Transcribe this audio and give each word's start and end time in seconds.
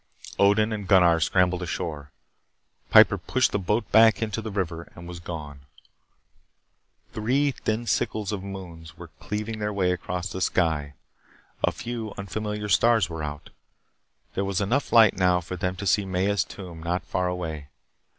Odin 0.39 0.73
and 0.73 0.87
Gunnar 0.87 1.19
scrambled 1.19 1.61
ashore. 1.61 2.09
Piper 2.89 3.19
pushed 3.19 3.51
the 3.51 3.59
boat 3.59 3.91
back 3.91 4.19
into 4.19 4.41
the 4.41 4.49
river 4.49 4.91
and 4.95 5.07
was 5.07 5.19
gone. 5.19 5.59
Three 7.13 7.51
thin 7.51 7.85
sickles 7.85 8.31
of 8.31 8.41
moons 8.41 8.97
were 8.97 9.09
cleaving 9.19 9.59
their 9.59 9.71
way 9.71 9.91
across 9.91 10.31
the 10.31 10.41
sky. 10.41 10.95
A 11.63 11.71
few 11.71 12.15
unfamiliar 12.17 12.67
stars 12.67 13.11
were 13.11 13.21
out. 13.21 13.51
There 14.33 14.43
was 14.43 14.59
enough 14.59 14.91
light 14.91 15.15
now 15.15 15.39
for 15.39 15.55
them 15.55 15.75
to 15.75 15.85
see 15.85 16.03
Maya's 16.03 16.43
tomb 16.43 16.81
not 16.81 17.03
far 17.05 17.27
away. 17.27 17.67